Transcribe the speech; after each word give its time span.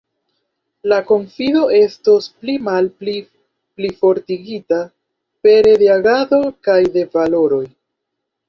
La 0.91 0.95
konfido 1.09 1.59
estos 1.79 2.29
pli 2.39 2.55
malpli 2.71 3.15
plifortigita 3.25 4.81
pere 5.49 5.77
de 5.85 5.91
agado 5.99 6.41
kaj 6.71 6.81
de 6.97 7.09
valoroj. 7.19 7.65